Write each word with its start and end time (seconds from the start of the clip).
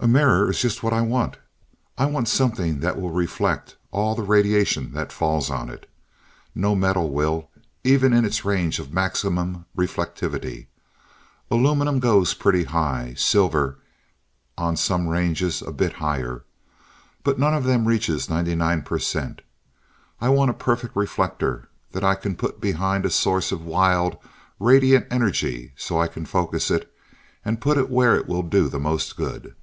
"A 0.00 0.06
mirror 0.06 0.50
is 0.50 0.60
just 0.60 0.82
what 0.82 0.92
I 0.92 1.00
want. 1.00 1.38
I 1.96 2.04
want 2.04 2.28
something 2.28 2.80
that 2.80 3.00
will 3.00 3.10
reflect 3.10 3.76
all 3.90 4.14
the 4.14 4.22
radiation 4.22 4.92
that 4.92 5.10
falls 5.10 5.48
on 5.48 5.70
it. 5.70 5.88
No 6.54 6.74
metal 6.76 7.10
will, 7.10 7.48
even 7.84 8.12
in 8.12 8.22
its 8.26 8.44
range 8.44 8.78
of 8.78 8.92
maximum 8.92 9.64
reflectivity. 9.74 10.66
Aluminum 11.50 12.00
goes 12.00 12.34
pretty 12.34 12.64
high, 12.64 13.14
silver, 13.16 13.78
on 14.58 14.76
some 14.76 15.08
ranges, 15.08 15.62
a 15.62 15.72
bit 15.72 15.94
higher. 15.94 16.44
But 17.22 17.38
none 17.38 17.54
of 17.54 17.64
them 17.64 17.88
reaches 17.88 18.26
99%. 18.26 19.38
I 20.20 20.28
want 20.28 20.50
a 20.50 20.54
perfect 20.54 20.94
reflector 20.94 21.70
that 21.92 22.04
I 22.04 22.14
can 22.14 22.36
put 22.36 22.60
behind 22.60 23.06
a 23.06 23.10
source 23.10 23.52
of 23.52 23.64
wild, 23.64 24.18
radiant 24.60 25.06
energy 25.10 25.72
so 25.78 25.98
I 25.98 26.08
can 26.08 26.26
focus 26.26 26.70
it, 26.70 26.92
and 27.42 27.58
put 27.58 27.78
it 27.78 27.88
where 27.88 28.14
it 28.14 28.28
will 28.28 28.42
do 28.42 28.68
the 28.68 28.78
most 28.78 29.16
good." 29.16 29.54